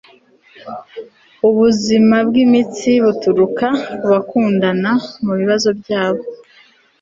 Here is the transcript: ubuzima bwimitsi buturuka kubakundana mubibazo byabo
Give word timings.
ubuzima 1.47 2.15
bwimitsi 2.27 2.91
buturuka 3.03 3.67
kubakundana 3.99 4.91
mubibazo 5.25 5.69
byabo 5.79 6.23